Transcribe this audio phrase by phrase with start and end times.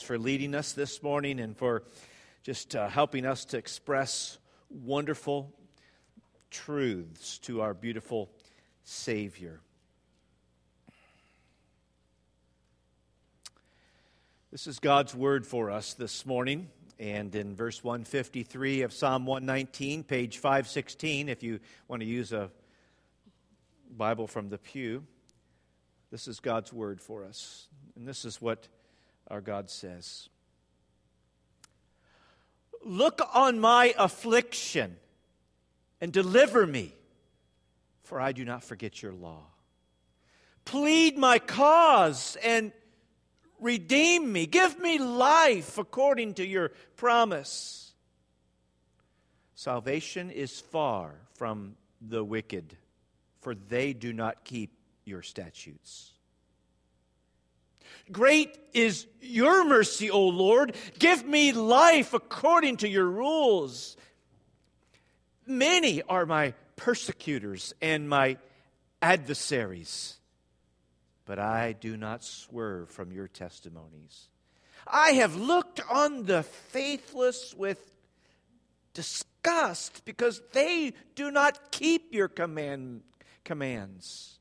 [0.00, 1.82] for leading us this morning and for
[2.42, 4.38] just uh, helping us to express
[4.70, 5.52] wonderful
[6.50, 8.30] truths to our beautiful
[8.84, 9.60] Savior.
[14.52, 16.68] This is God's word for us this morning.
[17.00, 21.58] And in verse 153 of Psalm 119, page 516, if you
[21.88, 22.50] want to use a
[23.96, 25.04] Bible from the pew,
[26.12, 27.66] this is God's word for us.
[27.96, 28.68] And this is what
[29.28, 30.28] our God says
[32.84, 34.96] Look on my affliction
[36.00, 36.92] and deliver me,
[38.02, 39.44] for I do not forget your law.
[40.64, 42.72] Plead my cause and
[43.60, 44.46] redeem me.
[44.46, 47.92] Give me life according to your promise.
[49.54, 52.76] Salvation is far from the wicked,
[53.40, 54.72] for they do not keep
[55.04, 56.13] your statutes.
[58.12, 60.74] Great is your mercy, O Lord.
[60.98, 63.96] Give me life according to your rules.
[65.46, 68.36] Many are my persecutors and my
[69.02, 70.18] adversaries,
[71.26, 74.28] but I do not swerve from your testimonies.
[74.86, 77.94] I have looked on the faithless with
[78.92, 83.02] disgust because they do not keep your command,
[83.44, 84.38] commands.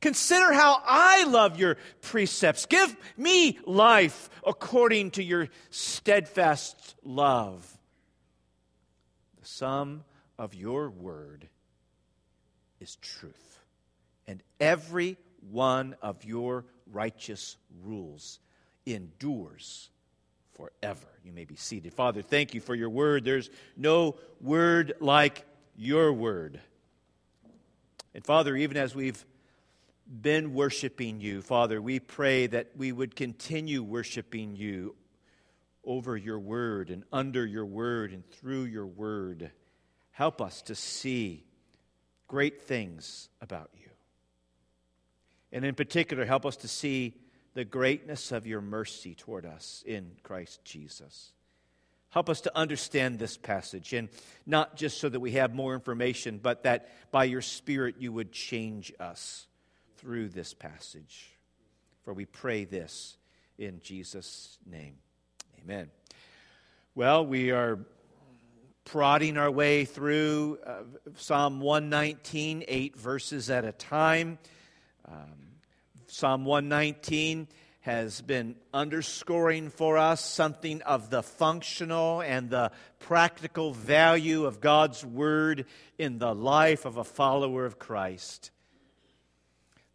[0.00, 2.66] Consider how I love your precepts.
[2.66, 7.66] Give me life according to your steadfast love.
[9.40, 10.04] The sum
[10.38, 11.48] of your word
[12.80, 13.58] is truth,
[14.26, 15.16] and every
[15.50, 18.38] one of your righteous rules
[18.86, 19.90] endures
[20.54, 21.06] forever.
[21.24, 21.92] You may be seated.
[21.92, 23.24] Father, thank you for your word.
[23.24, 25.44] There's no word like
[25.76, 26.60] your word.
[28.14, 29.24] And Father, even as we've
[30.08, 34.94] been worshiping you, Father, we pray that we would continue worshiping you
[35.84, 39.50] over your word and under your word and through your word.
[40.12, 41.44] Help us to see
[42.26, 43.88] great things about you.
[45.52, 47.14] And in particular, help us to see
[47.54, 51.32] the greatness of your mercy toward us in Christ Jesus.
[52.10, 54.08] Help us to understand this passage, and
[54.46, 58.32] not just so that we have more information, but that by your Spirit you would
[58.32, 59.47] change us
[59.98, 61.36] through this passage.
[62.02, 63.16] For we pray this
[63.58, 64.94] in Jesus' name.
[65.62, 65.90] Amen.
[66.94, 67.78] Well, we are
[68.84, 70.82] prodding our way through uh,
[71.16, 74.38] Psalm 119, eight verses at a time.
[75.06, 75.34] Um,
[76.06, 77.48] Psalm 119
[77.80, 85.04] has been underscoring for us something of the functional and the practical value of God's
[85.04, 85.66] Word
[85.98, 88.50] in the life of a follower of Christ.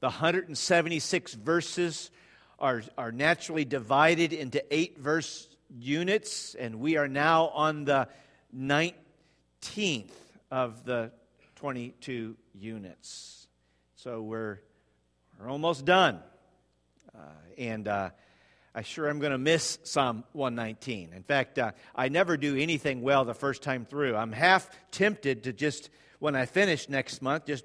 [0.04, 2.12] The 176 verses
[2.60, 5.48] are, are naturally divided into eight verse
[5.80, 8.10] units, and we are now on the
[8.54, 10.12] 19th
[10.52, 11.10] of the
[11.56, 13.48] 22 units.
[13.96, 14.60] So we're,
[15.40, 16.20] we're almost done.
[17.18, 17.20] Uh,
[17.58, 18.10] and uh,
[18.76, 21.14] I sure am going to miss Psalm 119.
[21.14, 24.18] In fact, uh, I never do anything well the first time through.
[24.18, 27.64] I'm half tempted to just, when I finish next month, just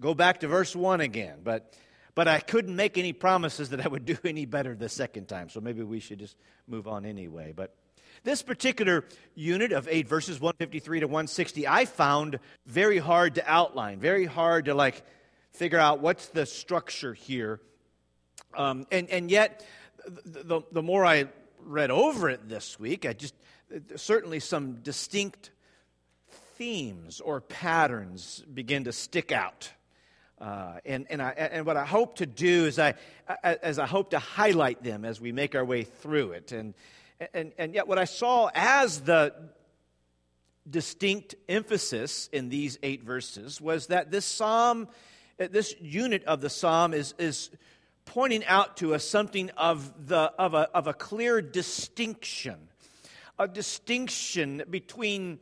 [0.00, 1.38] go back to verse 1 again.
[1.42, 1.74] But,
[2.14, 5.48] but I couldn't make any promises that I would do any better the second time,
[5.48, 6.36] so maybe we should just
[6.66, 7.52] move on anyway.
[7.54, 7.74] But
[8.24, 9.04] this particular
[9.34, 14.66] unit of eight verses, 153 to 160, I found very hard to outline, very hard
[14.66, 15.04] to like
[15.52, 17.60] figure out what's the structure here.
[18.56, 19.64] Um, and, and yet,
[20.24, 21.26] the, the more I
[21.60, 23.34] read over it this week, I just
[23.96, 25.50] certainly some distinct
[26.56, 29.70] themes or patterns begin to stick out.
[30.38, 32.94] Uh, and, and, I, and what I hope to do is I,
[33.42, 36.52] as I hope to highlight them as we make our way through it.
[36.52, 36.74] And,
[37.32, 39.32] and, and yet, what I saw as the
[40.68, 44.88] distinct emphasis in these eight verses was that this psalm,
[45.38, 47.50] this unit of the psalm, is, is
[48.04, 52.56] pointing out to us something of, the, of, a, of a clear distinction,
[53.38, 55.38] a distinction between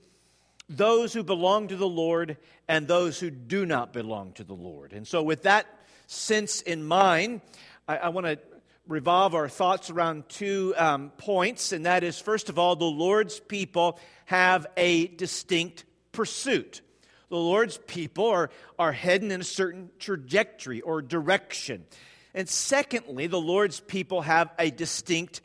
[0.68, 2.36] those who belong to the Lord
[2.68, 4.92] and those who do not belong to the Lord.
[4.92, 5.66] And so, with that
[6.06, 7.40] sense in mind,
[7.86, 8.38] I, I want to
[8.86, 13.40] revolve our thoughts around two um, points, and that is first of all, the Lord's
[13.40, 16.80] people have a distinct pursuit.
[17.28, 21.84] The Lord's people are, are heading in a certain trajectory or direction.
[22.34, 25.40] And secondly, the Lord's people have a distinct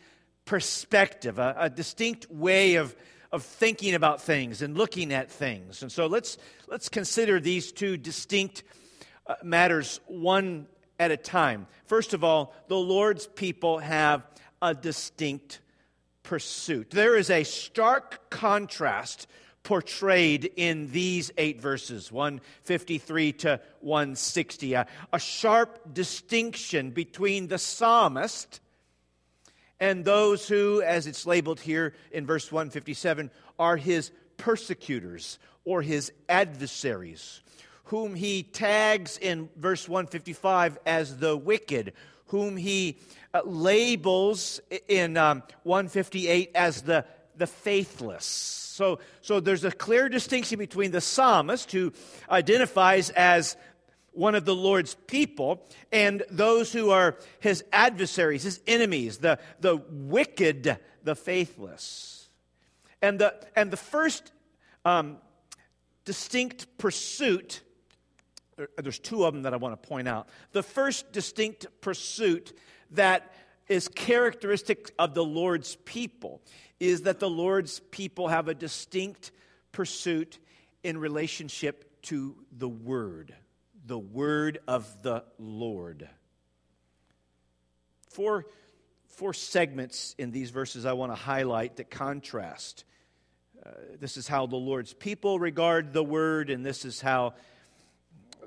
[0.46, 2.96] perspective, a, a distinct way of
[3.32, 5.82] of thinking about things and looking at things.
[5.82, 6.38] And so let's,
[6.68, 8.64] let's consider these two distinct
[9.28, 10.68] uh, matters one
[11.00, 11.68] at a time.
[11.86, 14.24] First of all, the Lord's people have
[14.62, 15.62] a distinct
[16.24, 16.92] pursuit.
[16.92, 19.28] There is a stark contrast
[19.64, 28.62] portrayed in these eight verses 153 to 160 a, a, sharp distinction between the psalmist
[29.80, 36.12] and those who as it's labeled here in verse 157 are his persecutors or his
[36.28, 37.42] adversaries
[37.90, 41.94] whom he tags in verse 155 as the wicked,
[42.28, 43.00] whom he
[43.34, 47.04] uh, labels in um, 158 as the,
[47.36, 48.26] the faithless.
[48.26, 51.92] So, so there's a clear distinction between the psalmist, who
[52.30, 53.58] identifies as
[54.12, 59.78] one of the Lord's people, and those who are his adversaries, his enemies, the, the
[59.90, 62.28] wicked, the faithless.
[63.02, 64.32] And the, and the first
[64.86, 65.18] um,
[66.06, 67.62] distinct pursuit
[68.78, 70.28] there's two of them that I want to point out.
[70.52, 72.58] The first distinct pursuit
[72.92, 73.32] that
[73.68, 76.42] is characteristic of the Lord's people
[76.80, 79.32] is that the Lord's people have a distinct
[79.72, 80.40] pursuit
[80.84, 83.34] in relationship to the Word,
[83.90, 86.08] the Word of the Lord.
[88.12, 88.46] Four,
[89.08, 92.86] four segments in these verses I want to highlight that contrast.
[93.66, 97.34] Uh, this is how the Lord's people regard the Word, and this is how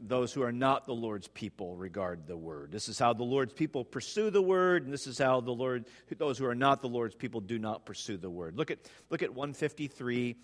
[0.00, 2.72] those who are not the Lord's people regard the word.
[2.72, 5.84] This is how the Lord's people pursue the word, and this is how the Lord
[6.18, 8.56] those who are not the Lord's people do not pursue the word.
[8.56, 8.78] Look at
[9.10, 10.36] look at 153,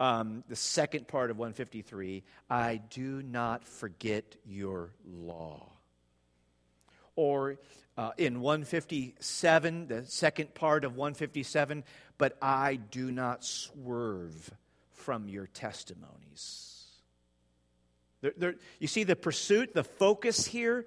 [0.00, 2.22] um, the second part of 153.
[2.50, 5.70] I do not forget your law.
[7.16, 7.58] Or
[7.96, 11.84] uh, in 157, the second part of 157,
[12.18, 14.50] but I do not swerve
[14.92, 16.74] from your testimonies.
[18.20, 20.86] There, there, you see the pursuit, the focus here?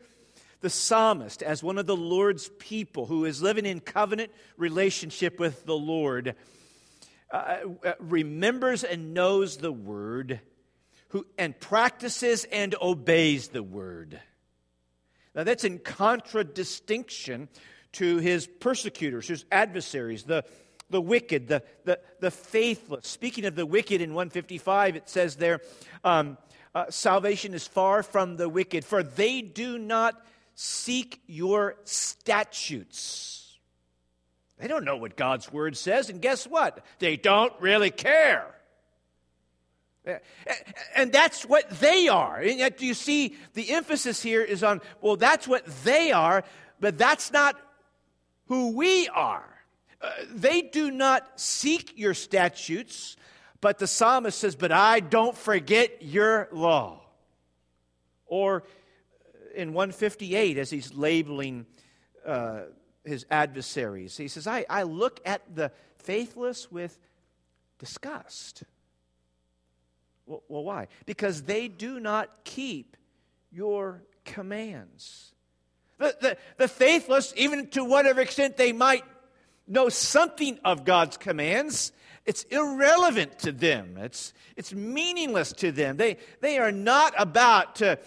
[0.60, 5.66] The psalmist, as one of the Lord's people who is living in covenant relationship with
[5.66, 6.36] the Lord,
[7.32, 10.40] uh, uh, remembers and knows the word
[11.10, 14.20] who, and practices and obeys the word.
[15.36, 17.48] Now, that's in contradistinction
[17.94, 20.44] to his persecutors, his adversaries, the,
[20.90, 23.08] the wicked, the, the, the faithless.
[23.08, 25.62] Speaking of the wicked in 155, it says there,
[26.04, 26.38] um,
[26.74, 30.26] uh, salvation is far from the wicked, for they do not
[30.56, 33.47] seek your statutes.
[34.60, 36.84] They don't know what God's word says, and guess what?
[37.00, 38.54] They don't really care.
[40.96, 42.38] And that's what they are.
[42.38, 46.44] And yet, do you see, the emphasis here is on, well, that's what they are,
[46.80, 47.60] but that's not
[48.48, 49.44] who we are.
[50.02, 53.18] Uh, they do not seek your statutes.
[53.60, 57.02] But the psalmist says, But I don't forget your law.
[58.28, 58.64] Or
[59.56, 61.66] in 158, as he's labeling
[62.26, 62.62] uh,
[63.08, 66.98] his adversaries, he says, I, I look at the faithless with
[67.80, 68.64] disgust.
[70.26, 70.88] Well, well, why?
[71.06, 72.98] Because they do not keep
[73.52, 75.34] your commands.
[75.98, 79.04] The, the, the faithless, even to whatever extent they might
[79.68, 81.92] know something of God's commands,
[82.26, 83.98] it's irrelevant to them.
[83.98, 85.98] It's, it's meaningless to them.
[85.98, 87.98] They, they are not about to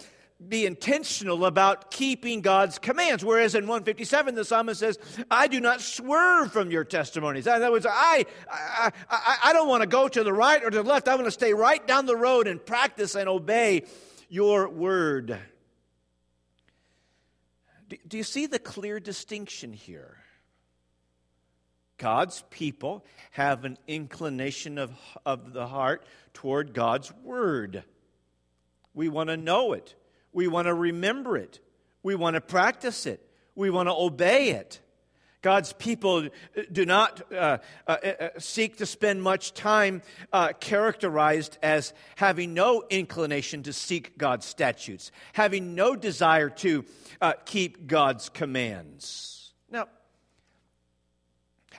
[0.47, 3.23] be intentional about keeping God's commands.
[3.23, 4.97] Whereas in 157, the psalmist says,
[5.29, 7.47] I do not swerve from your testimonies.
[7.47, 10.69] In other words, I, I, I, I don't want to go to the right or
[10.69, 11.07] to the left.
[11.07, 13.83] I want to stay right down the road and practice and obey
[14.29, 15.37] your word.
[17.87, 20.17] Do, do you see the clear distinction here?
[21.97, 24.91] God's people have an inclination of,
[25.23, 27.83] of the heart toward God's word.
[28.95, 29.93] We want to know it.
[30.33, 31.59] We want to remember it.
[32.03, 33.25] We want to practice it.
[33.55, 34.79] We want to obey it.
[35.41, 36.27] God's people
[36.71, 37.57] do not uh,
[37.87, 44.17] uh, uh, seek to spend much time uh, characterized as having no inclination to seek
[44.19, 46.85] God's statutes, having no desire to
[47.21, 49.53] uh, keep God's commands.
[49.71, 49.87] Now,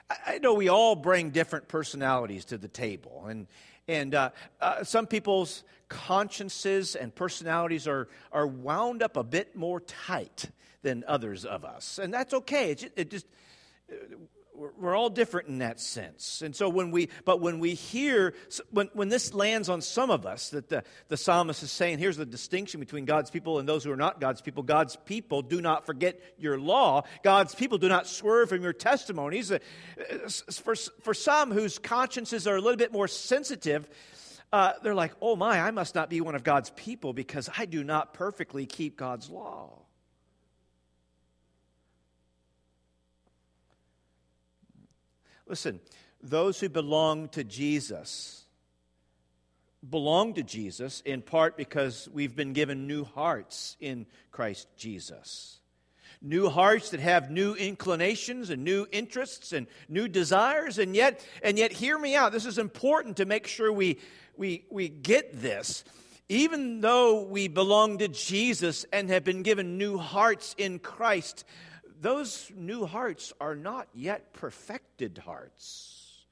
[0.09, 3.47] I know we all bring different personalities to the table, and
[3.87, 4.29] and uh,
[4.61, 10.45] uh, some people's consciences and personalities are are wound up a bit more tight
[10.81, 12.71] than others of us, and that's okay.
[12.71, 13.25] It it just
[14.55, 16.41] we're all different in that sense.
[16.41, 18.33] And so when we, but when we hear,
[18.71, 22.17] when, when this lands on some of us, that the, the psalmist is saying, here's
[22.17, 24.63] the distinction between God's people and those who are not God's people.
[24.63, 27.03] God's people do not forget your law.
[27.23, 29.51] God's people do not swerve from your testimonies.
[29.51, 29.59] Uh,
[30.51, 33.89] for, for some whose consciences are a little bit more sensitive,
[34.51, 37.65] uh, they're like, oh my, I must not be one of God's people because I
[37.65, 39.82] do not perfectly keep God's law.
[45.47, 45.79] Listen,
[46.21, 48.43] those who belong to Jesus
[49.89, 55.59] belong to Jesus in part because we've been given new hearts in Christ Jesus.
[56.21, 61.57] New hearts that have new inclinations and new interests and new desires, and yet, and
[61.57, 62.31] yet, hear me out.
[62.31, 63.99] This is important to make sure we,
[64.37, 65.83] we, we get this.
[66.29, 71.43] Even though we belong to Jesus and have been given new hearts in Christ,
[72.03, 76.25] those new hearts are not yet perfected hearts.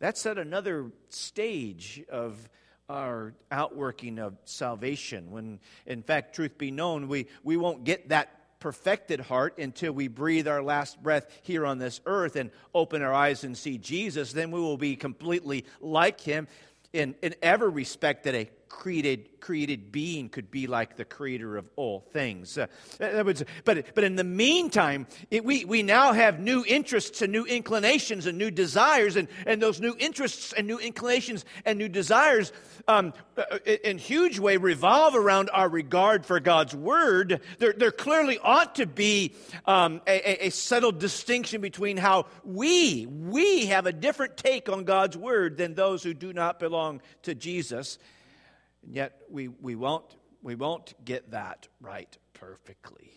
[0.00, 2.36] That's at another stage of
[2.88, 5.30] our outworking of salvation.
[5.30, 10.08] When, in fact, truth be known, we, we won't get that perfected heart until we
[10.08, 14.32] breathe our last breath here on this earth and open our eyes and see Jesus.
[14.32, 16.48] Then we will be completely like him
[16.92, 21.68] in, in every respect that a created, created being could be like the creator of
[21.76, 22.58] all things.
[22.58, 22.66] Uh,
[23.24, 27.44] was, but, but in the meantime, it, we, we now have new interests and new
[27.44, 32.52] inclinations and new desires, and, and those new interests and new inclinations and new desires
[32.88, 37.40] um, uh, in huge way revolve around our regard for God's word.
[37.58, 39.34] There, there clearly ought to be
[39.66, 45.16] um, a, a settled distinction between how we, we have a different take on God's
[45.16, 47.98] word than those who do not belong to Jesus.
[48.86, 53.12] And yet we, we, won't, we won't get that right perfectly.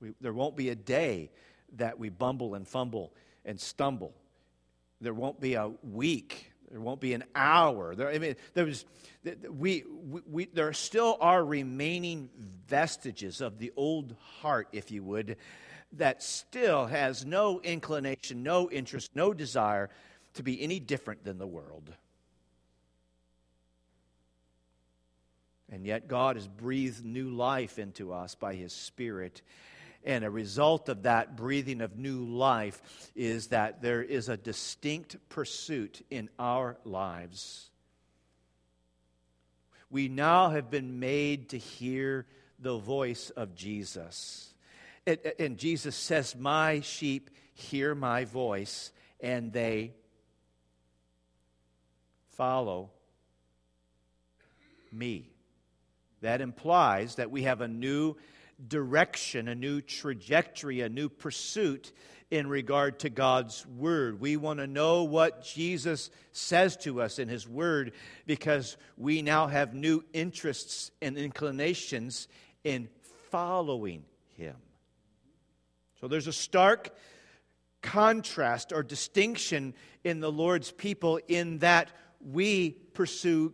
[0.00, 1.30] We, there won't be a day
[1.76, 3.12] that we bumble and fumble
[3.44, 4.14] and stumble.
[5.00, 6.50] There won't be a week.
[6.70, 7.94] There won't be an hour.
[7.94, 8.84] There, I mean, there's,
[9.48, 12.30] we, we, we, there still are remaining
[12.66, 15.36] vestiges of the old heart, if you would,
[15.92, 19.88] that still has no inclination, no interest, no desire
[20.34, 21.90] to be any different than the world.
[25.70, 29.42] And yet, God has breathed new life into us by His Spirit.
[30.04, 35.16] And a result of that breathing of new life is that there is a distinct
[35.30, 37.70] pursuit in our lives.
[39.90, 42.26] We now have been made to hear
[42.58, 44.52] the voice of Jesus.
[45.06, 49.94] And, Jesus says, My sheep hear my voice, and they
[52.36, 52.90] follow
[54.92, 55.30] me.
[56.20, 58.16] That implies that we have a new
[58.68, 61.92] direction, a new trajectory, a new pursuit
[62.30, 64.20] in regard to God's Word.
[64.20, 67.92] We want to know what Jesus says to us in His Word
[68.26, 72.28] because we now have new interests and inclinations
[72.62, 72.88] in
[73.30, 74.04] following
[74.36, 74.56] Him.
[76.00, 76.90] So there's a stark
[77.82, 81.90] contrast or distinction in the Lord's people in that
[82.24, 83.52] we pursue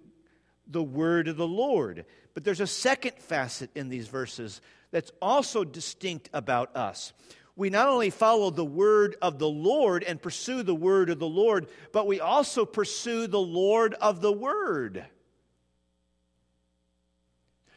[0.67, 2.05] the word of the Lord.
[2.35, 4.61] But there's a second facet in these verses
[4.91, 7.13] that's also distinct about us.
[7.57, 11.29] We not only follow the word of the Lord and pursue the word of the
[11.29, 15.05] Lord, but we also pursue the Lord of the word.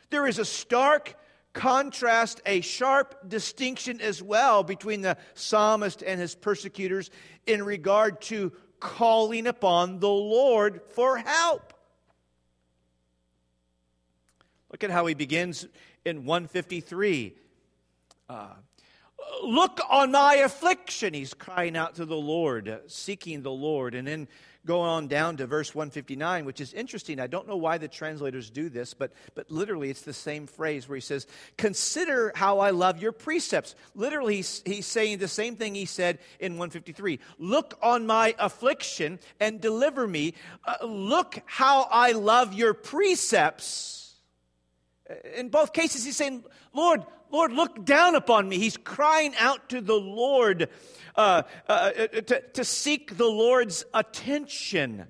[0.09, 1.15] There is a stark
[1.53, 7.09] contrast, a sharp distinction as well between the psalmist and his persecutors
[7.45, 8.51] in regard to
[8.83, 11.73] calling upon the Lord for help.
[14.71, 15.65] Look at how he begins
[16.03, 17.35] in 153.
[18.29, 18.47] Uh,
[19.41, 21.13] Look on my affliction.
[21.13, 23.95] He's crying out to the Lord, seeking the Lord.
[23.95, 24.27] And then
[24.65, 27.19] go on down to verse 159, which is interesting.
[27.19, 30.87] I don't know why the translators do this, but, but literally it's the same phrase
[30.87, 31.27] where he says,
[31.57, 33.75] Consider how I love your precepts.
[33.95, 39.59] Literally, he's, saying the same thing he said in 153 Look on my affliction and
[39.59, 40.33] deliver me.
[40.65, 44.02] Uh, look how I love your precepts.
[45.35, 46.43] In both cases, he's saying,
[46.73, 48.57] Lord, Lord, look down upon me.
[48.57, 50.69] He's crying out to the Lord
[51.15, 55.05] uh, uh, to, to seek the Lord's attention.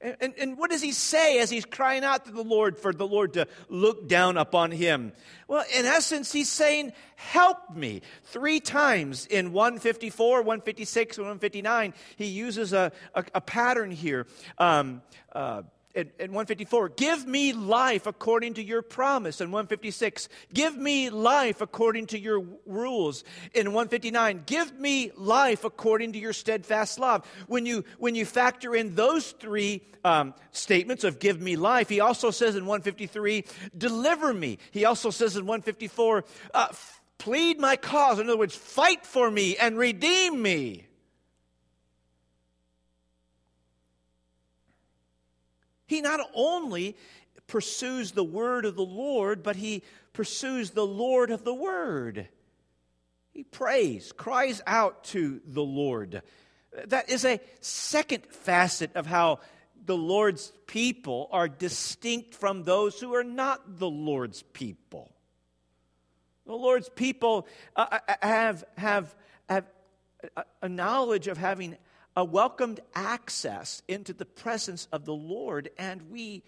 [0.00, 2.92] And, and, and, what does he say as he's crying out to the Lord for
[2.92, 5.12] the Lord to look down upon him?
[5.48, 8.02] Well, in essence, he's saying, Help me.
[8.24, 14.26] Three times in 154, 156, and 159, he uses a, a, a pattern here.
[14.58, 15.00] Um,
[15.32, 15.62] uh,
[15.96, 19.40] in, in 154, give me life according to your promise.
[19.40, 23.24] In 156, give me life according to your rules.
[23.54, 27.26] In 159, give me life according to your steadfast love.
[27.46, 32.00] When you, when you factor in those three um, statements of give me life, he
[32.00, 33.44] also says in 153,
[33.76, 34.58] deliver me.
[34.72, 36.68] He also says in 154, uh,
[37.16, 38.18] plead my cause.
[38.18, 40.86] In other words, fight for me and redeem me.
[45.86, 46.96] He not only
[47.46, 52.28] pursues the word of the Lord, but he pursues the Lord of the word.
[53.32, 56.22] he prays, cries out to the Lord.
[56.86, 59.40] That is a second facet of how
[59.84, 65.12] the Lord's people are distinct from those who are not the Lord's people.
[66.46, 69.14] The Lord's people uh, uh have, have,
[69.48, 69.66] have
[70.62, 71.76] a knowledge of having
[72.16, 76.42] a welcomed access into the presence of the Lord, and we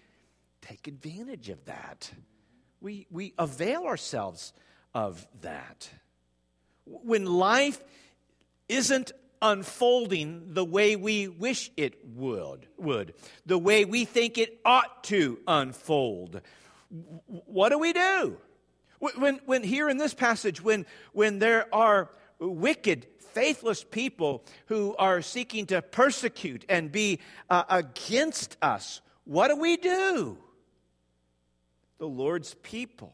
[0.61, 2.11] take advantage of that.
[2.81, 4.51] We, we avail ourselves
[4.93, 5.89] of that.
[6.85, 7.83] When life
[8.67, 9.11] isn't
[9.41, 13.13] unfolding the way we wish it would, would
[13.45, 16.41] the way we think it ought to unfold,
[17.25, 18.37] what do we do?
[18.99, 22.09] When, when here in this passage, when, when there are
[22.39, 27.19] wicked, faithless people who are seeking to persecute and be
[27.49, 30.37] uh, against us, what do we do?
[31.97, 33.13] The Lord's people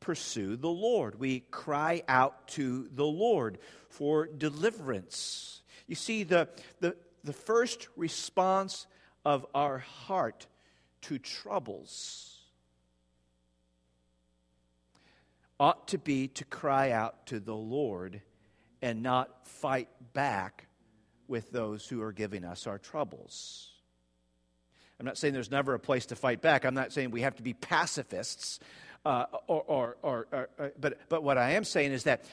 [0.00, 1.18] pursue the Lord.
[1.20, 3.58] We cry out to the Lord
[3.90, 5.62] for deliverance.
[5.86, 6.48] You see, the,
[6.80, 8.86] the, the first response
[9.24, 10.46] of our heart
[11.02, 12.38] to troubles
[15.60, 18.22] ought to be to cry out to the Lord
[18.82, 20.66] and not fight back
[21.26, 23.70] with those who are giving us our troubles.
[24.98, 26.64] I'm not saying there's never a place to fight back.
[26.64, 28.58] I'm not saying we have to be pacifists.
[29.04, 32.24] Uh, or, or, or, or, uh, but, but what I am saying is that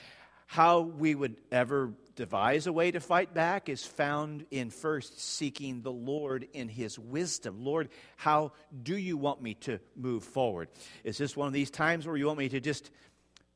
[0.48, 5.82] how we would ever devise a way to fight back is found in first seeking
[5.82, 7.64] the Lord in His wisdom.
[7.64, 8.52] Lord, how
[8.84, 10.70] do you want me to move forward?
[11.04, 12.90] Is this one of these times where you want me to just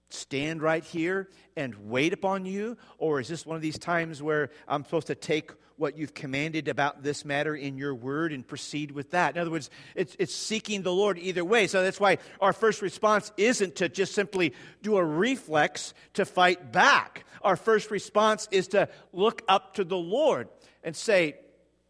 [0.09, 2.77] stand right here and wait upon you?
[2.97, 6.67] Or is this one of these times where I'm supposed to take what you've commanded
[6.67, 9.35] about this matter in your word and proceed with that?
[9.35, 11.67] In other words, it's, it's seeking the Lord either way.
[11.67, 16.71] So that's why our first response isn't to just simply do a reflex to fight
[16.71, 17.25] back.
[17.41, 20.49] Our first response is to look up to the Lord
[20.83, 21.35] and say,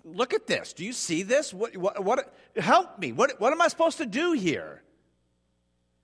[0.05, 0.73] Look at this.
[0.73, 1.53] Do you see this?
[1.53, 3.11] What, what, what help me.
[3.11, 4.81] What, what am I supposed to do here?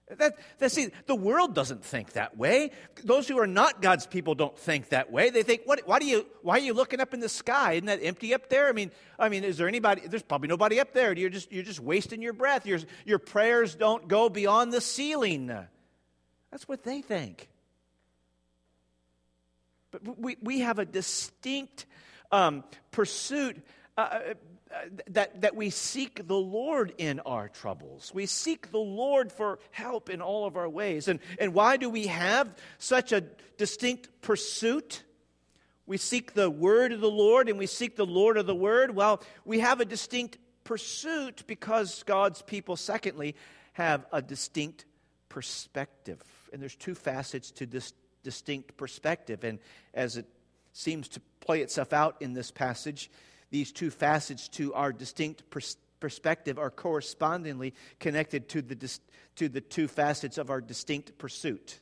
[0.07, 2.69] That, that, see, the world doesn't think that way.
[3.03, 5.31] Those who are not God's people don't think that way.
[5.31, 7.73] They think, what, why, do you, why are you looking up in the sky?
[7.73, 8.67] Isn't that empty up there?
[8.67, 10.03] I mean, I mean, is there anybody?
[10.07, 11.11] There's probably nobody up there.
[11.17, 12.67] You're just, you're just wasting your breath.
[12.67, 15.47] Your, your prayers don't go beyond the ceiling.
[16.51, 17.49] That's what they think.
[19.89, 21.87] But we, we have a distinct
[22.31, 23.65] um, pursuit.
[23.97, 24.19] Uh,
[25.07, 28.11] that, that we seek the Lord in our troubles.
[28.13, 31.07] We seek the Lord for help in all of our ways.
[31.07, 33.21] And, and why do we have such a
[33.57, 35.03] distinct pursuit?
[35.85, 38.95] We seek the word of the Lord and we seek the Lord of the word.
[38.95, 43.35] Well, we have a distinct pursuit because God's people, secondly,
[43.73, 44.85] have a distinct
[45.29, 46.21] perspective.
[46.51, 49.43] And there's two facets to this distinct perspective.
[49.43, 49.59] And
[49.93, 50.25] as it
[50.73, 53.09] seems to play itself out in this passage,
[53.49, 58.99] these two facets to our distinct pers- perspective are correspondingly connected to the, dis-
[59.35, 61.79] to the two facets of our distinct pursuit.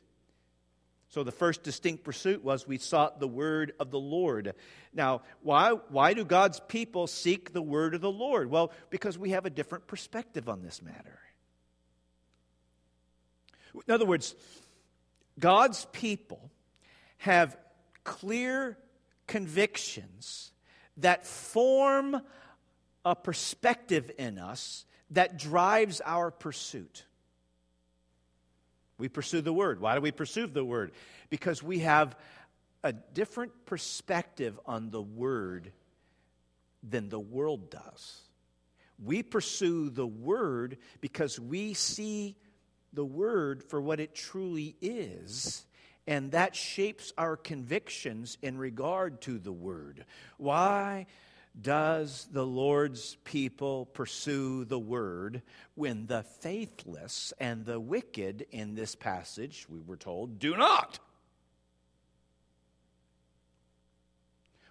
[1.09, 4.55] So the first distinct pursuit was we sought the word of the Lord.
[4.93, 8.49] Now, why, why do God's people seek the word of the Lord?
[8.49, 11.19] Well, because we have a different perspective on this matter.
[13.87, 14.33] In other words,
[15.39, 16.49] God's people
[17.17, 17.57] have
[18.03, 18.77] clear
[19.27, 20.52] convictions
[20.97, 22.21] that form
[23.05, 27.05] a perspective in us that drives our pursuit.
[28.97, 29.81] We pursue the Word.
[29.81, 30.91] Why do we pursue the Word?
[31.29, 32.15] Because we have
[32.83, 35.71] a different perspective on the Word
[36.87, 38.21] than the world does.
[39.03, 42.37] We pursue the Word because we see
[42.93, 45.65] the Word for what it truly is
[46.07, 50.05] and that shapes our convictions in regard to the Word.
[50.37, 51.05] Why
[51.59, 55.43] does the Lord's people pursue the Word
[55.75, 60.99] when the faithless and the wicked in this passage, we were told, do not?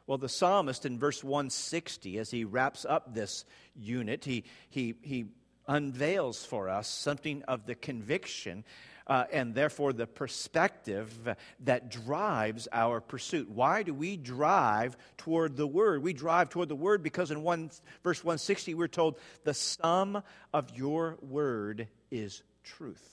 [0.06, 3.44] Well, the psalmist in verse 160, as he wraps up this
[3.76, 5.26] unit, he, he, he
[5.68, 8.64] unveils for us something of the conviction
[9.06, 13.50] uh, and therefore the perspective that drives our pursuit.
[13.50, 16.02] Why do we drive toward the Word?
[16.02, 17.70] We drive toward the Word because in one,
[18.02, 23.08] verse 160 we're told, the sum of your Word is truth.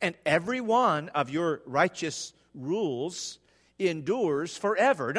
[0.00, 3.38] And every one of your righteous rules
[3.78, 5.14] endures forever.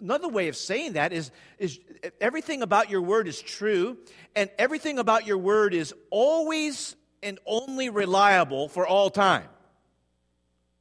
[0.00, 1.78] Another way of saying that is, is
[2.20, 3.98] everything about your word is true,
[4.34, 9.48] and everything about your word is always and only reliable for all time.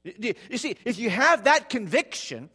[0.04, 2.50] You see, if you have that conviction,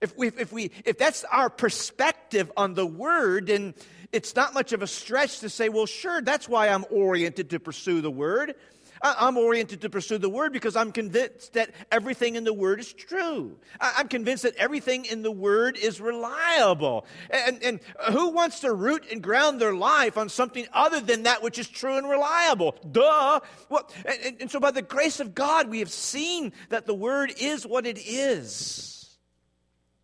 [0.00, 3.74] if we, if we if that's our perspective on the word, then
[4.12, 7.60] it's not much of a stretch to say, well, sure, that's why I'm oriented to
[7.60, 8.54] pursue the word.
[9.02, 12.92] I'm oriented to pursue the Word because I'm convinced that everything in the Word is
[12.92, 13.58] true.
[13.80, 17.04] I'm convinced that everything in the Word is reliable.
[17.30, 17.80] And, and
[18.12, 21.68] who wants to root and ground their life on something other than that which is
[21.68, 22.76] true and reliable?
[22.90, 23.40] Duh.
[23.68, 27.32] Well, and, and so, by the grace of God, we have seen that the Word
[27.38, 29.18] is what it is.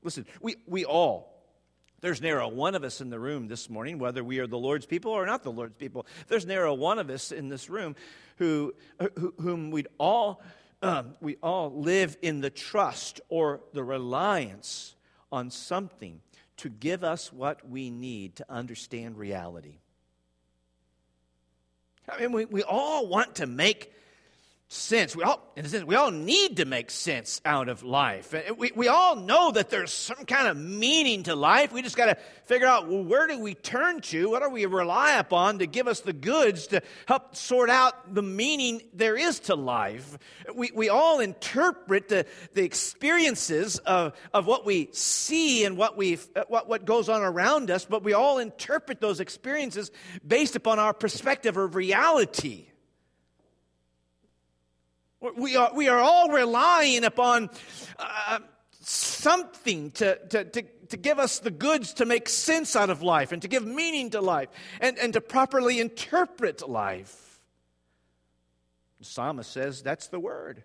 [0.02, 1.37] Listen, we, we all,
[2.00, 4.86] there's narrow one of us in the room this morning, whether we are the Lord's
[4.86, 6.06] people or not the Lord's people.
[6.28, 7.96] There's narrow one of us in this room
[8.36, 8.74] who,
[9.16, 10.42] who whom we'd all
[10.80, 14.94] um, we all live in the trust or the reliance
[15.32, 16.20] on something
[16.58, 19.78] to give us what we need to understand reality.
[22.08, 23.92] I mean, we, we all want to make
[24.70, 25.16] sense.
[25.16, 28.34] We all, in a sense, we all need to make sense out of life.
[28.56, 31.72] We, we all know that there's some kind of meaning to life.
[31.72, 34.28] We just got to figure out well, where do we turn to?
[34.28, 38.22] What do we rely upon to give us the goods to help sort out the
[38.22, 40.18] meaning there is to life?
[40.54, 46.16] We, we all interpret the, the experiences of, of what we see and what, we
[46.48, 49.90] what, what goes on around us, but we all interpret those experiences
[50.26, 52.66] based upon our perspective of reality.
[55.20, 57.50] We are, we are all relying upon
[57.98, 58.38] uh,
[58.80, 63.32] something to, to, to, to give us the goods to make sense out of life
[63.32, 64.48] and to give meaning to life
[64.80, 67.40] and, and to properly interpret life.
[69.00, 70.62] The psalmist says that's the word.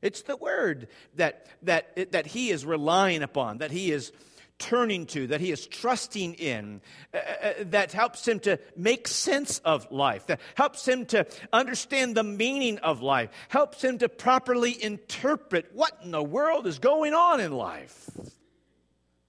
[0.00, 4.12] It's the word that, that, that he is relying upon, that he is
[4.58, 6.80] turning to, that he is trusting in,
[7.14, 12.16] uh, uh, that helps him to make sense of life, that helps him to understand
[12.16, 17.14] the meaning of life, helps him to properly interpret what in the world is going
[17.14, 18.10] on in life.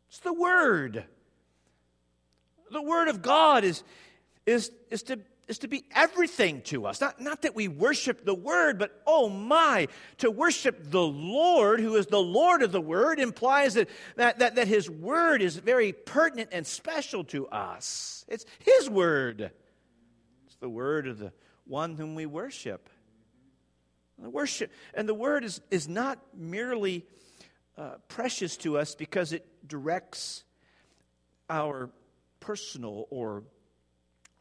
[0.10, 1.06] It's the Word.
[2.72, 3.84] The Word of God is,
[4.46, 7.02] is, is to is to be everything to us.
[7.02, 9.88] Not, not that we worship the Word, but oh my,
[10.20, 14.56] to worship the Lord, who is the Lord of the Word, implies that, that, that,
[14.56, 18.24] that His Word is very pertinent and special to us.
[18.28, 19.52] It's His Word,
[20.46, 21.34] it's the Word of the
[21.66, 22.88] one whom we worship.
[24.20, 27.06] The worship and the Word is, is not merely
[27.78, 30.44] uh, precious to us because it directs
[31.50, 31.90] our
[32.40, 33.44] personal or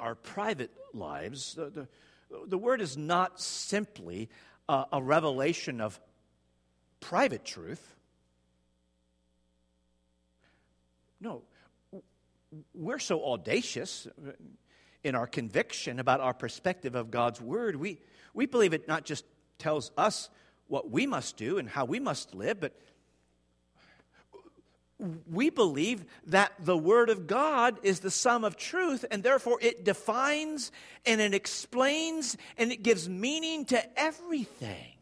[0.00, 1.54] our private lives.
[1.54, 1.88] The, the,
[2.46, 4.28] the word is not simply
[4.68, 5.98] a, a revelation of
[7.00, 7.96] private truth.
[11.20, 11.42] No,
[12.74, 14.06] we're so audacious
[15.04, 17.76] in our conviction about our perspective of God's Word.
[17.76, 18.00] We,
[18.34, 19.24] we believe it not just
[19.58, 20.30] tells us
[20.68, 22.78] what we must do and how we must live, but
[25.30, 29.84] we believe that the Word of God is the sum of truth, and therefore it
[29.84, 30.72] defines
[31.06, 34.97] and it explains and it gives meaning to everything.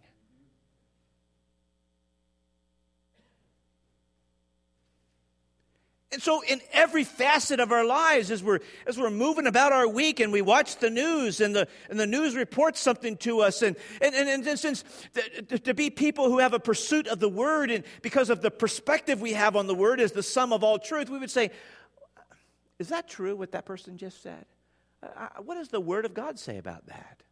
[6.13, 9.89] And so, in every facet of our lives, as we're, as we're moving about our
[9.89, 13.61] week and we watch the news and the, and the news reports something to us,
[13.61, 14.85] and, and, and, and since
[15.49, 18.53] to, to be people who have a pursuit of the Word, and because of the
[18.53, 21.51] perspective we have on the Word as the sum of all truth, we would say,
[22.79, 24.47] Is that true what that person just said?
[25.03, 27.25] Uh, what does the Word of God say about that?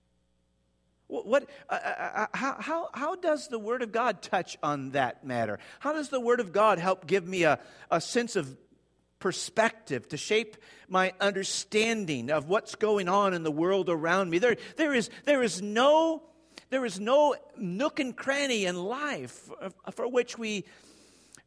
[1.07, 5.25] What, uh, uh, uh, how, how, how does the Word of God touch on that
[5.25, 5.59] matter?
[5.79, 7.61] How does the Word of God help give me a,
[7.91, 8.57] a sense of
[9.25, 14.37] perspective, to shape my understanding of what's going on in the world around me.
[14.37, 16.25] There, there, is, there, is, no,
[16.69, 19.49] there is no nook and cranny in life
[19.93, 20.67] for which we,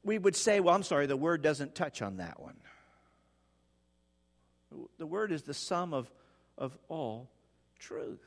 [0.03, 2.55] we would say, well, I'm sorry, the word doesn't touch on that one.
[4.97, 6.11] The word is the sum of,
[6.57, 7.29] of all
[7.77, 8.25] truth.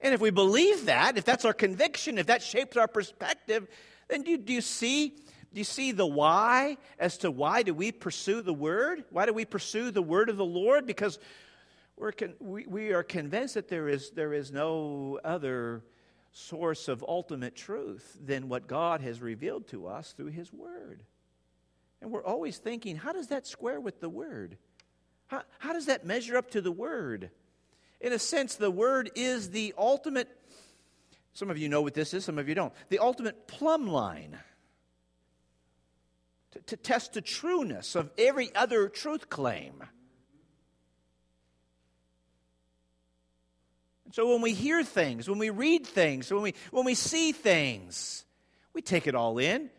[0.00, 3.68] And if we believe that, if that's our conviction, if that shapes our perspective,
[4.08, 5.14] then do, do you see
[5.52, 9.04] do you see the why as to why do we pursue the word?
[9.10, 10.86] Why do we pursue the word of the Lord?
[10.86, 11.18] Because
[11.96, 15.84] we're con- we, we are convinced that there is, there is no other
[16.32, 21.02] source of ultimate truth than what God has revealed to us through His Word.
[22.00, 24.56] And we're always thinking, how does that square with the Word?
[25.26, 27.30] How, how does that measure up to the Word?
[28.00, 30.28] In a sense, the Word is the ultimate,
[31.34, 34.38] some of you know what this is, some of you don't, the ultimate plumb line
[36.52, 39.82] to, to test the trueness of every other truth claim.
[44.04, 47.32] And so when we hear things, when we read things, when we, when we see
[47.32, 48.24] things,
[48.72, 49.70] we take it all in.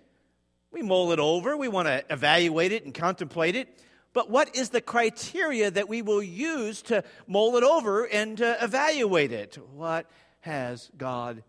[0.71, 1.55] We mull it over.
[1.55, 3.79] We want to evaluate it and contemplate it.
[4.11, 8.63] But what is the criteria that we will use to mull it over and to
[8.63, 9.57] evaluate it?
[9.73, 10.09] What
[10.41, 11.43] has God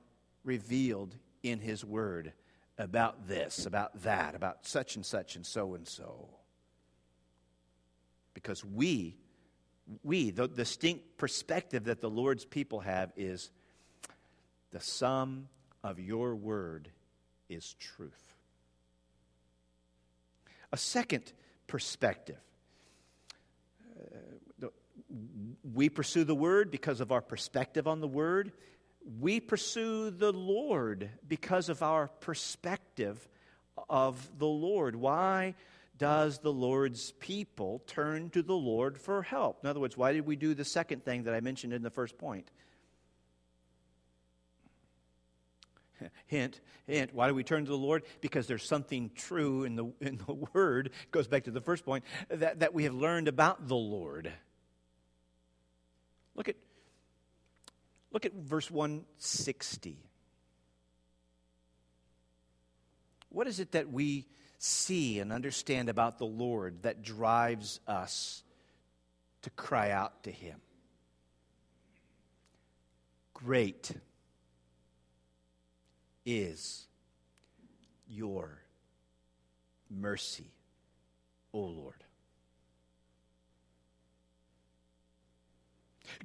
[0.45, 2.33] revealed in His Word
[2.79, 6.29] about this, about that, about such and such and so and so?
[8.33, 9.17] Because we,
[10.03, 13.51] we, the distinct perspective that the Lord's people have is
[14.73, 15.49] the sum
[15.83, 16.89] of your word
[17.49, 18.35] is truth.
[20.73, 21.33] A second
[21.67, 22.41] perspective.
[24.01, 24.67] Uh,
[25.73, 28.53] we pursue the word because of our perspective on the word.
[29.21, 33.29] We pursue the Lord because of our perspective
[33.89, 34.97] of the Lord.
[34.97, 35.55] Why
[35.99, 39.63] does the Lord's people turn to the Lord for help?
[39.63, 41.91] In other words, why did we do the second thing that I mentioned in the
[41.91, 42.51] first point?
[46.27, 47.15] hint, hint.
[47.15, 48.03] Why do we turn to the Lord?
[48.21, 52.05] Because there's something true in the, in the Word, goes back to the first point,
[52.29, 54.33] that, that we have learned about the Lord.
[56.35, 56.57] Look at,
[58.15, 59.99] look at verse 160.
[63.29, 64.27] What is it that we
[64.59, 68.45] see and understand about the Lord that drives us
[69.43, 70.61] to cry out to Him?
[73.35, 73.91] Great
[76.25, 76.87] is
[78.09, 78.61] your
[79.91, 80.53] mercy,
[81.53, 82.05] O Lord.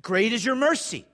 [0.04, 1.08] Great is your mercy.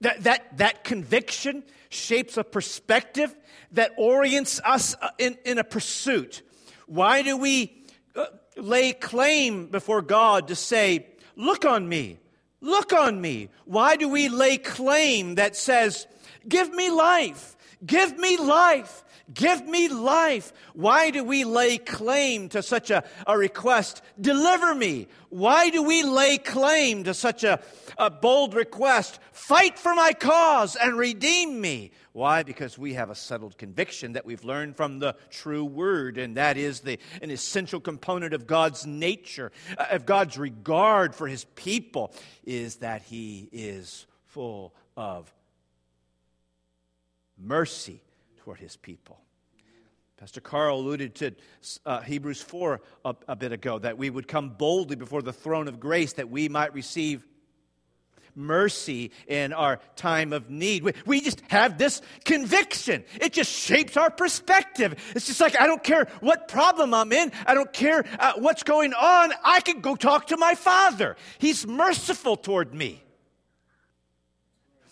[0.00, 3.34] That, that, that conviction shapes a perspective
[3.72, 6.42] that orients us uh, in, in a pursuit.
[6.86, 7.84] Why do we
[8.14, 11.06] uh, lay claim before God to say,
[11.36, 12.18] Look on me,
[12.60, 13.48] look on me?
[13.64, 16.06] Why do we lay claim that says,
[16.48, 19.04] Give me life, give me life?
[19.32, 20.54] Give me life.
[20.72, 24.00] Why do we lay claim to such a, a request?
[24.18, 25.06] Deliver me.
[25.28, 27.60] Why do we lay claim to such a,
[27.98, 29.20] a bold request?
[29.32, 31.90] Fight for my cause and redeem me.
[32.12, 32.42] Why?
[32.42, 36.56] Because we have a settled conviction that we've learned from the true word, and that
[36.56, 42.14] is the, an essential component of God's nature, uh, of God's regard for his people,
[42.44, 45.32] is that he is full of
[47.36, 48.00] mercy
[48.48, 49.20] toward his people.
[50.16, 51.34] Pastor Carl alluded to
[51.84, 55.68] uh, Hebrews 4 a, a bit ago that we would come boldly before the throne
[55.68, 57.26] of grace that we might receive
[58.34, 60.82] mercy in our time of need.
[60.82, 63.04] We, we, just have this conviction.
[63.20, 64.94] It just shapes our perspective.
[65.14, 68.62] It's just like, I don't care what problem I'm in, I don't care uh, what's
[68.62, 71.16] going on, I can go talk to my Father.
[71.36, 73.04] He's merciful toward me.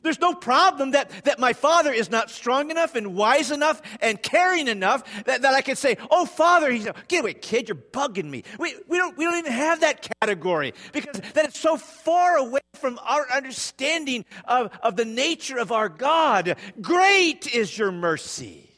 [0.06, 4.22] There's no problem that, that my father is not strong enough and wise enough and
[4.22, 8.30] caring enough that, that I can say, Oh, father, he's, get away, kid, you're bugging
[8.30, 8.44] me.
[8.58, 12.60] We, we, don't, we don't even have that category because that is so far away
[12.74, 16.56] from our understanding of, of the nature of our God.
[16.80, 18.70] Great is your mercy.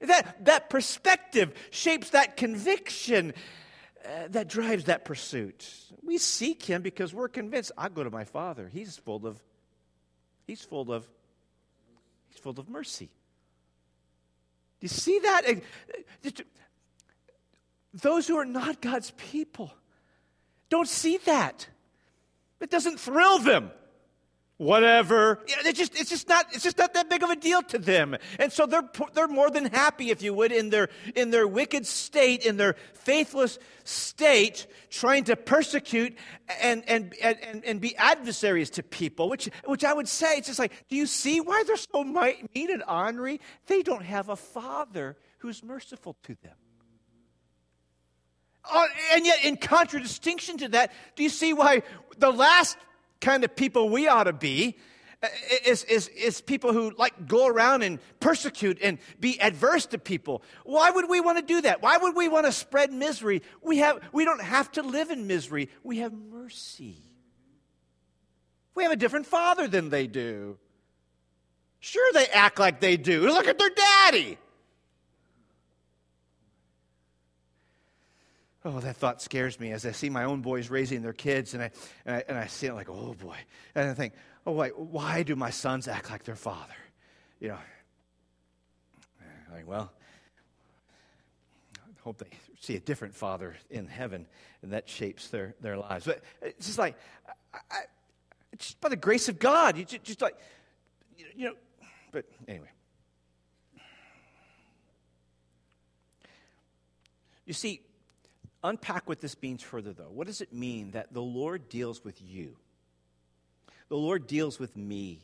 [0.00, 3.32] That, that perspective shapes that conviction
[4.04, 5.68] uh, that drives that pursuit.
[6.02, 8.70] We seek him because we're convinced I go to my father.
[8.72, 9.42] He's full of
[10.46, 11.06] he's full of
[12.28, 13.10] he's full of mercy.
[14.80, 15.62] Do you see that?
[17.94, 19.72] Those who are not God's people
[20.68, 21.66] don't see that.
[22.60, 23.70] It doesn't thrill them
[24.58, 25.40] whatever.
[25.46, 28.16] It's just, it's just not, it's just not that big of a deal to them.
[28.38, 31.86] And so they're, they're more than happy, if you would, in their, in their wicked
[31.86, 36.16] state, in their faithless state, trying to persecute
[36.62, 40.58] and, and, and, and be adversaries to people, which, which I would say, it's just
[40.58, 43.40] like, do you see why they're so mean and ornery?
[43.66, 46.54] They don't have a father who's merciful to them.
[48.68, 51.82] Uh, and yet, in contradistinction to that, do you see why
[52.18, 52.76] the last
[53.20, 54.76] kind of people we ought to be
[55.22, 55.28] uh,
[55.64, 60.42] is, is, is people who like go around and persecute and be adverse to people.
[60.64, 61.82] Why would we want to do that?
[61.82, 63.42] Why would we want to spread misery?
[63.62, 65.70] We, have, we don't have to live in misery.
[65.82, 67.02] We have mercy.
[68.74, 70.58] We have a different father than they do.
[71.80, 73.22] Sure, they act like they do.
[73.22, 74.38] Look at their daddy.
[78.68, 81.62] Oh, that thought scares me as I see my own boys raising their kids, and
[81.62, 81.70] I,
[82.04, 83.36] and I, and I see it like, oh boy.
[83.76, 84.12] And I think,
[84.44, 86.74] oh, wait, why do my sons act like their father?
[87.38, 87.58] You know,
[89.52, 89.92] like, well,
[91.76, 92.26] I hope they
[92.60, 94.26] see a different father in heaven,
[94.62, 96.04] and that shapes their, their lives.
[96.04, 96.96] But it's just like,
[97.54, 97.80] I, I,
[98.58, 99.76] just by the grace of God.
[99.76, 100.36] You just, just like,
[101.36, 101.54] you know,
[102.10, 102.70] but anyway.
[107.44, 107.80] You see,
[108.62, 110.10] unpack what this means further, though.
[110.10, 112.56] What does it mean that the Lord deals with you?
[113.88, 115.20] The Lord deals with me.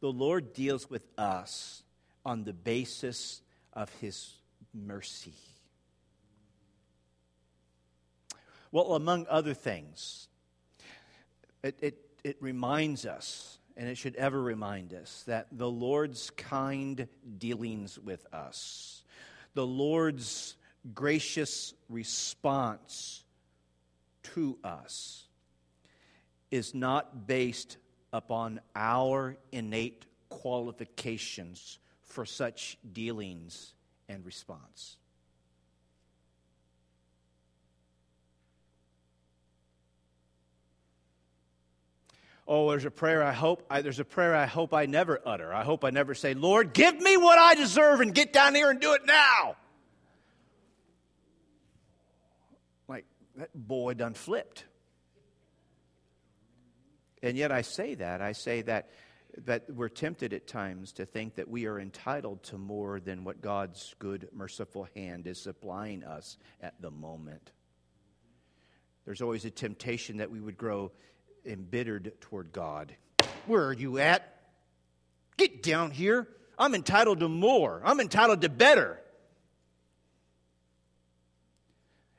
[0.00, 1.82] The Lord deals with us
[2.24, 3.40] on the basis
[3.72, 4.32] of his
[4.74, 5.34] mercy.
[8.72, 10.28] Well, among other things,
[11.62, 17.06] it, it, it reminds us, and it should ever remind us, that the Lord's kind
[17.38, 19.02] dealings with us,
[19.54, 20.56] the Lord's
[20.94, 23.24] gracious response
[24.34, 25.24] to us,
[26.50, 27.76] is not based
[28.12, 33.72] upon our innate qualifications for such dealings
[34.08, 34.96] and response.
[42.46, 45.54] Oh, there's a prayer I hope I, there's a prayer I hope I never utter.
[45.54, 48.68] I hope I never say, "Lord, give me what I deserve and get down here
[48.68, 49.56] and do it now."
[52.88, 53.06] Like
[53.42, 54.64] that boy done flipped.
[57.24, 58.22] And yet I say that.
[58.22, 58.90] I say that
[59.46, 63.40] that we're tempted at times to think that we are entitled to more than what
[63.40, 67.50] God's good, merciful hand is supplying us at the moment.
[69.06, 70.92] There's always a temptation that we would grow
[71.44, 72.94] embittered toward God.
[73.46, 74.36] Where are you at?
[75.36, 76.28] Get down here.
[76.58, 77.82] I'm entitled to more.
[77.84, 79.00] I'm entitled to better.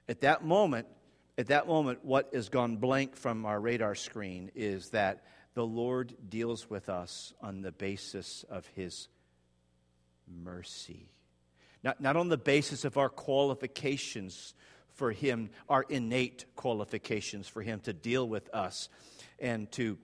[0.10, 0.88] At that moment,
[1.38, 5.24] at that moment, what has gone blank from our radar screen is that
[5.56, 9.08] the Lord deals with us on the basis of His
[10.28, 11.10] mercy.
[11.84, 14.54] Not, not on the basis of our qualifications
[14.94, 18.90] for Him, our innate qualifications for Him to deal with us
[19.40, 19.98] and to,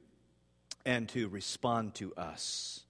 [0.86, 2.82] and to respond to us.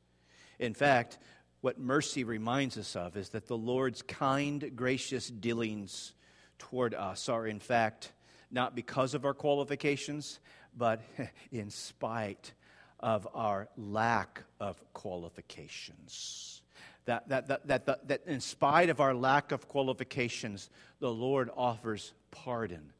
[0.59, 1.17] In fact,
[1.61, 6.13] what mercy reminds us of is that the Lord's kind, gracious dealings
[6.57, 8.13] toward us are, in fact,
[8.51, 10.39] not because of our qualifications,
[10.77, 11.01] but
[11.51, 12.53] in spite
[12.99, 16.61] of our lack of qualifications.
[17.05, 21.49] That, that, that, that, that, that in spite of our lack of qualifications, the Lord
[21.55, 22.93] offers pardon.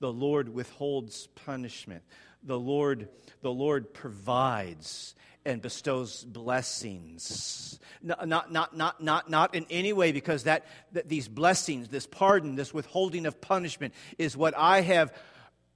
[0.00, 2.02] The Lord withholds punishment.
[2.44, 3.08] The Lord,
[3.40, 7.78] the Lord provides and bestows blessings.
[8.02, 12.54] Not, not, not, not, not, in any way because that, that these blessings, this pardon,
[12.54, 15.12] this withholding of punishment is what I have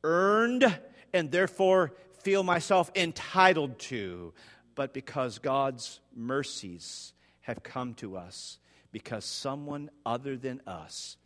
[0.04, 0.64] earned
[1.12, 4.32] and therefore feel myself entitled to,
[4.74, 8.58] but because God's mercies have come to us
[8.92, 11.16] because someone other than us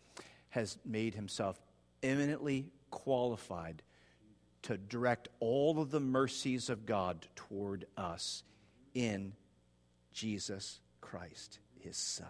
[0.51, 1.61] has made himself
[2.03, 3.83] eminently qualified
[4.63, 8.45] to direct all of the mercies of God toward us
[8.95, 9.33] in
[10.13, 12.27] Jesus Christ, his Son.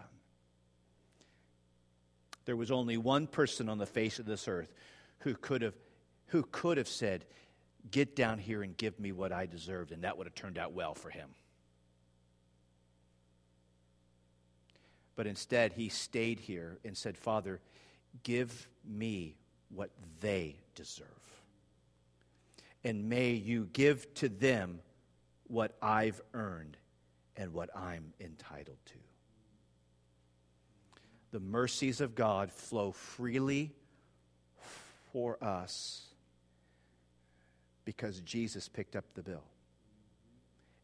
[2.45, 4.73] There was only one person on the face of this earth
[5.19, 5.75] who could have,
[6.27, 7.25] who could have said,
[7.91, 10.71] Get down here and give me what I deserved, and that would have turned out
[10.71, 11.29] well for him.
[15.15, 17.59] But instead, he stayed here and said, Father,
[18.23, 19.35] give me
[19.69, 19.91] what
[20.21, 21.07] they deserve.
[22.83, 24.79] And may you give to them
[25.47, 26.77] what I've earned
[27.35, 28.93] and what I'm entitled to.
[31.31, 33.71] The mercies of God flow freely
[35.11, 36.03] for us
[37.85, 39.43] because Jesus picked up the bill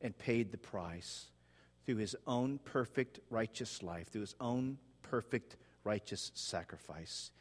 [0.02, 1.26] and paid the price
[1.86, 7.32] through his own perfect righteous life, through his own perfect righteous sacrifice.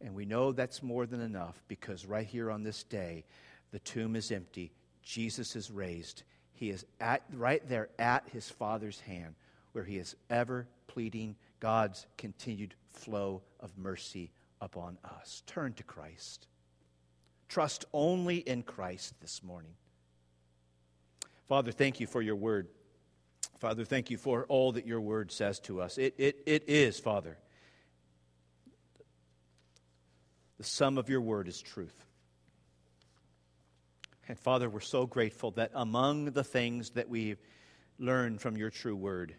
[0.00, 3.24] And we know that's more than enough because right here on this day,
[3.72, 4.72] the tomb is empty.
[5.02, 6.22] Jesus is raised.
[6.52, 9.34] He is at, right there at his Father's hand,
[9.72, 15.42] where he is ever pleading God's continued flow of mercy upon us.
[15.46, 16.46] Turn to Christ.
[17.48, 19.74] Trust only in Christ this morning.
[21.48, 22.68] Father, thank you for your word.
[23.58, 25.98] Father, thank you for all that your word says to us.
[25.98, 27.36] It, it, it is, Father.
[30.58, 32.06] The sum of your word is truth.
[34.30, 37.40] And Father, we're so grateful that among the things that we've
[37.98, 39.34] learned from your true word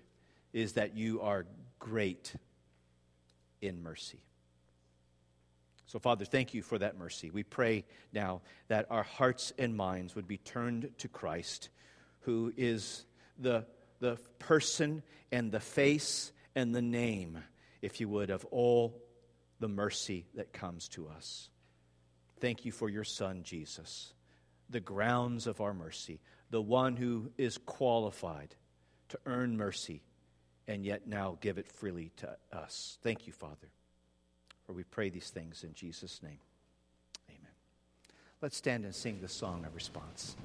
[0.52, 1.46] is that you are
[1.80, 2.36] great
[3.62, 4.22] in mercy.
[5.86, 7.30] So, Father, thank you for that mercy.
[7.30, 11.70] We pray now that our hearts and minds would be turned to Christ,
[12.24, 13.06] who is
[13.40, 13.66] the,
[14.02, 17.38] the person and the face and the name,
[17.82, 19.02] if you would, of all
[19.62, 21.48] the mercy that comes to us.
[22.42, 24.14] Thank you for your Son, Jesus,
[24.72, 26.20] the grounds of our mercy,
[26.50, 28.56] the one who is qualified
[29.10, 30.02] to earn mercy
[30.68, 32.98] and yet now give it freely to us.
[33.04, 33.70] Thank you, Father.
[34.66, 36.40] For we pray these things in Jesus' name.
[37.30, 37.52] Amen.
[38.42, 40.36] Let's stand and sing the song of response.